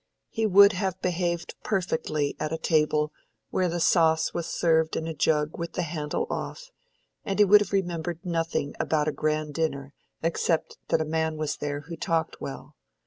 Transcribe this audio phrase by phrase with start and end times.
[0.29, 3.13] He would have behaved perfectly at a table
[3.51, 6.71] where the sauce was served in a jug with the handle off,
[7.23, 9.93] and he would have remembered nothing about a grand dinner
[10.23, 12.75] except that a man was there who talked well.